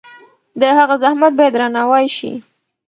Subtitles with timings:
[0.59, 2.31] د هغه زحمت باید درناوی شي.